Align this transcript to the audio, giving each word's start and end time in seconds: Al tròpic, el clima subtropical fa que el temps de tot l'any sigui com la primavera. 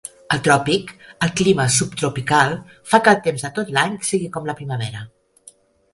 Al 0.35 0.39
tròpic, 0.45 0.93
el 1.27 1.33
clima 1.41 1.67
subtropical 1.75 2.55
fa 2.95 3.03
que 3.07 3.13
el 3.15 3.21
temps 3.29 3.47
de 3.47 3.53
tot 3.59 3.73
l'any 3.77 3.97
sigui 4.11 4.35
com 4.39 4.51
la 4.53 4.57
primavera. 4.63 5.05